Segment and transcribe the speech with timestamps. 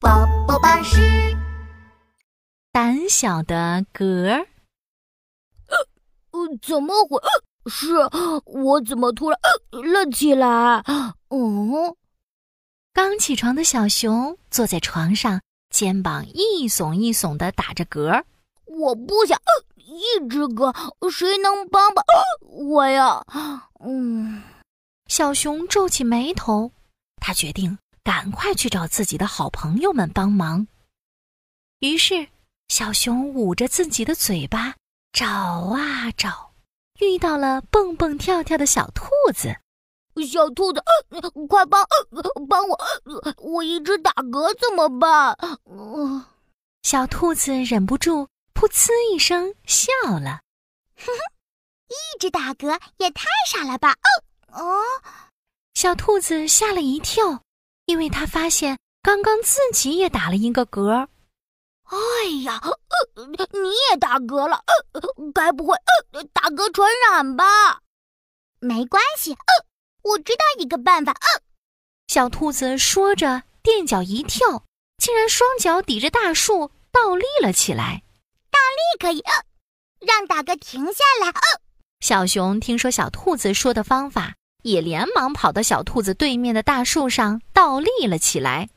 [0.00, 1.00] 宝宝巴士，
[2.72, 4.48] 胆小的嗝儿。
[5.68, 7.20] 呃，怎么回
[7.70, 7.94] 事？
[8.44, 9.38] 我怎么突然
[9.70, 10.82] 呃了起来？
[11.30, 11.94] 嗯，
[12.92, 15.40] 刚起床的小熊坐在床上，
[15.70, 18.24] 肩膀一耸一耸的打着嗝。
[18.64, 19.38] 我不想
[19.76, 20.74] 一直嗝，
[21.08, 22.04] 谁能帮帮
[22.40, 23.24] 我呀？
[23.78, 24.42] 嗯，
[25.06, 26.72] 小熊皱起眉头，
[27.20, 30.68] 他决定赶快去找自己的好朋友们帮忙。
[31.80, 32.28] 于是，
[32.68, 34.76] 小熊捂着自己的嘴巴。
[35.12, 36.52] 找啊找，
[36.98, 39.56] 遇到了蹦蹦跳跳的小兔子。
[40.28, 40.82] 小兔子，
[41.48, 41.84] 快帮
[42.48, 42.78] 帮我！
[43.38, 45.36] 我一直打嗝怎么办？
[46.82, 50.42] 小兔子忍不住噗呲一声笑了。
[50.96, 51.18] 哼哼，
[51.88, 53.94] 一直打嗝也太傻了吧！
[54.48, 54.82] 哦，
[55.74, 57.43] 小兔子吓了一跳，
[57.86, 61.08] 因为他发现刚刚自己也打了一个嗝。
[61.84, 61.98] 哎
[62.44, 62.60] 呀，
[63.52, 65.00] 你也打嗝了，呃
[65.34, 65.74] 该不会
[66.12, 67.44] 呃打嗝传染吧？
[68.60, 69.36] 没关系，
[70.02, 71.14] 我知道一个办法。
[72.08, 74.64] 小兔子说着，垫脚一跳，
[74.96, 78.02] 竟然双脚抵着大树倒立了起来。
[78.50, 79.22] 倒立可以
[80.00, 81.32] 让打嗝停下来。
[82.00, 84.34] 小熊听说小兔子说的方法，
[84.64, 88.68] 也连忙跑到小兔子对面的大树上倒立了起来。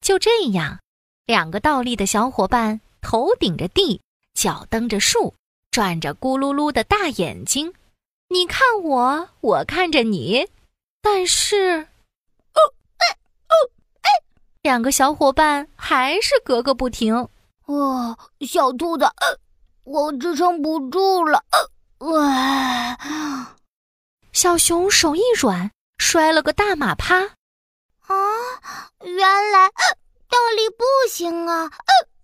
[0.00, 0.78] 就这样。
[1.26, 3.98] 两个倒立的小伙伴，头顶着地，
[4.34, 5.32] 脚蹬着树，
[5.70, 7.72] 转着咕噜噜的大眼睛。
[8.28, 10.46] 你看我，我看着你，
[11.00, 12.60] 但是，哦，
[12.98, 13.16] 哎，
[13.48, 13.54] 哦，
[14.02, 14.10] 哎，
[14.60, 17.26] 两个小伙伴还是格格不停。
[17.64, 19.06] 哦，小兔子，
[19.84, 21.42] 我支撑不住了。
[22.00, 22.98] 哇，
[24.34, 27.16] 小熊手一软，摔了个大马趴。
[28.00, 28.14] 啊，
[29.00, 29.70] 原来。
[30.28, 31.70] 倒立不行啊！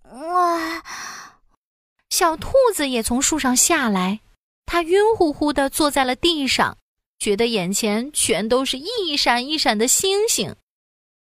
[0.03, 0.83] 啊！
[2.09, 4.21] 小兔子也从树上下来，
[4.67, 6.77] 它晕乎乎的坐在了地上，
[7.21, 10.57] 觉得眼前全都是一闪一闪的星星。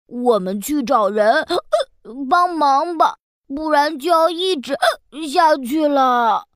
[0.09, 1.47] 我们去找人
[2.28, 3.16] 帮忙吧，
[3.47, 4.76] 不然就要一直
[5.32, 6.49] 下去了。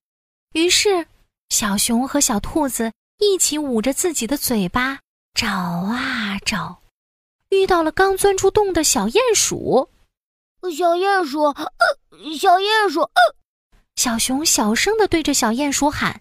[0.54, 1.06] 于是，
[1.50, 5.00] 小熊和小兔子一起捂着自己的嘴巴
[5.34, 6.82] 找啊找，
[7.48, 9.88] 遇到了刚钻出洞的小鼹鼠。
[10.76, 11.72] 小鼹鼠，呃
[12.38, 13.34] 小鼹鼠，呃
[13.94, 16.20] 小熊小声的对着小鼹鼠喊。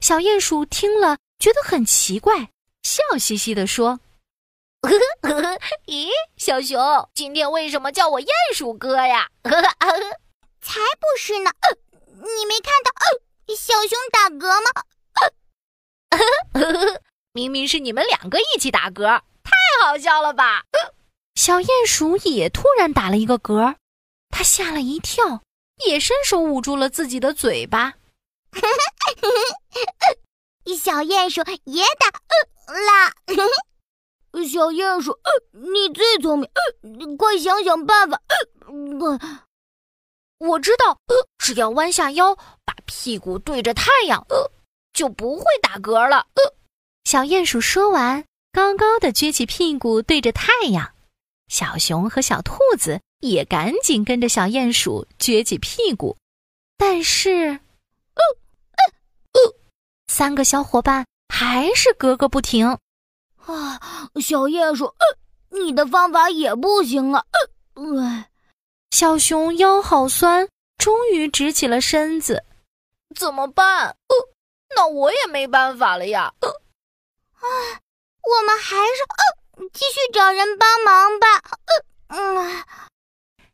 [0.00, 2.50] 小鼹鼠听了，觉得很奇怪，
[2.82, 4.00] 笑嘻嘻的说
[4.82, 9.92] ：“呵呵呵呵咦，小熊，今天为什么叫我鼹鼠哥呀？”“呵呵呵
[10.60, 11.70] 才不是呢，呃
[12.10, 12.90] 你没看到
[13.54, 14.82] 小熊打嗝吗
[17.34, 19.50] ？”“明明是你们两个一起打嗝，太
[19.84, 20.62] 好笑了吧？”
[21.34, 23.74] 小鼹鼠也突然打了一个嗝。
[24.30, 25.42] 它吓了一跳，
[25.84, 27.94] 也伸手捂住了自己的嘴巴。
[30.78, 32.06] 小鼹鼠也打
[32.72, 33.12] 了。
[34.46, 35.18] 小鼹鼠，
[35.52, 36.48] 你最聪明，
[37.16, 38.22] 快想想办法。
[40.38, 40.96] 我知道，
[41.38, 44.24] 只要弯下腰，把屁股对着太阳，
[44.92, 46.28] 就不会打嗝了。
[47.04, 50.92] 小鼹鼠说完，高高的撅起屁股对着太阳。
[51.48, 53.00] 小熊和小兔子。
[53.24, 56.14] 也赶紧跟着小鼹鼠撅起屁股，
[56.76, 58.22] 但是，呃
[58.76, 58.84] 呃
[59.32, 59.54] 呃
[60.08, 62.66] 三个小伙伴还是格格不停。
[63.46, 63.80] 啊，
[64.20, 64.94] 小鼹鼠，
[65.48, 67.24] 你的方法也不行啊！
[68.90, 72.44] 小熊腰好酸，终于直起了身子。
[73.16, 73.86] 怎么办？
[73.88, 74.14] 呃
[74.76, 76.30] 那我也没办法了呀！
[76.40, 76.48] 啊，
[78.30, 81.26] 我们还是呃继续找人帮忙吧。
[82.08, 82.64] 嗯。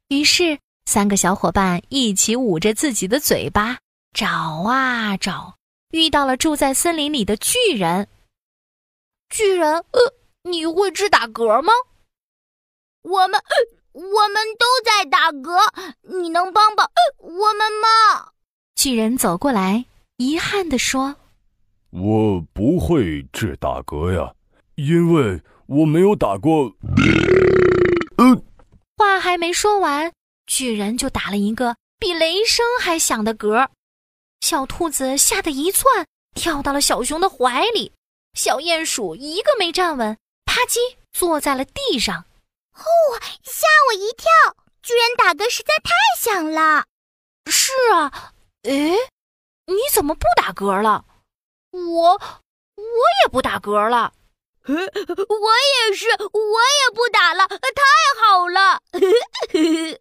[0.08, 3.78] 于是，三个小伙伴一起捂着自己的嘴巴
[4.12, 5.56] 找啊找，
[5.90, 8.08] 遇到了住在森林里的巨人。
[9.28, 11.72] 巨人，呃，你会治打嗝吗？
[13.02, 13.40] 我们，
[13.92, 15.58] 我们都在打嗝，
[16.02, 18.32] 你能帮帮我们吗？
[18.74, 19.84] 巨人走过来，
[20.16, 21.14] 遗憾地说
[21.90, 24.34] ：“我不会治打嗝呀，
[24.86, 26.74] 因为我没有打过。”
[28.18, 28.44] 嗯。
[28.96, 30.12] 话还没说完，
[30.46, 33.68] 巨人就打了一个比雷声还响的嗝，
[34.40, 37.92] 小兔子吓得一窜，跳到了小熊的怀里。
[38.34, 40.78] 小鼹鼠一个没站稳，啪叽
[41.12, 42.24] 坐在了地上。
[42.74, 42.84] 哦，
[43.42, 44.56] 吓我一跳！
[44.82, 46.84] 巨人打嗝实在太响了。
[47.46, 48.92] 是啊，诶，
[49.66, 51.04] 你怎么不打嗝了？
[51.72, 52.12] 我，
[52.76, 52.82] 我
[53.24, 54.12] 也不打嗝了。
[54.70, 55.50] 我
[55.88, 57.82] 也是，我也不打了，太
[58.20, 58.80] 好了。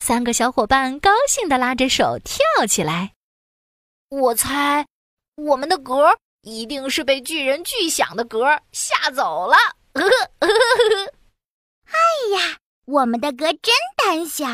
[0.00, 3.12] 三个小伙伴高兴地拉着手跳起来。
[4.08, 4.86] 我猜，
[5.34, 9.56] 我们的嗝一定是被巨人巨响的嗝吓走了。
[11.86, 11.98] 哎
[12.36, 14.46] 呀，我们的嗝真胆小。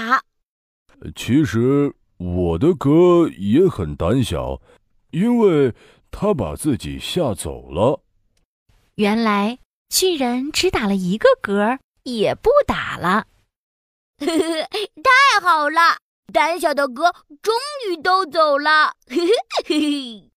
[1.14, 4.60] 其实我的嗝也很胆小，
[5.10, 5.74] 因为
[6.10, 8.00] 他把自己吓走了。
[8.96, 9.58] 原来
[9.88, 13.26] 巨人只打了一个嗝，也不打了。
[14.18, 15.98] 太好了，
[16.32, 17.54] 胆小的哥终
[17.88, 18.94] 于都走了。
[19.08, 19.32] 嘿嘿
[19.66, 20.30] 嘿嘿。